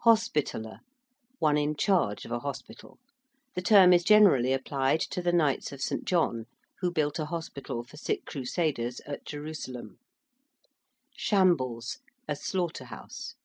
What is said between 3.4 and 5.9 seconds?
The term is generally applied to the Knights of